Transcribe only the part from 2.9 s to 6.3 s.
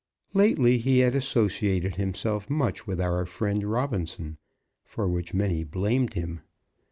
our friend Robinson, for which many blamed